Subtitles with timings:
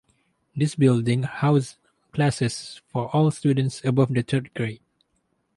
[0.55, 1.75] This building housed
[2.11, 4.81] classes for all students above the third grade.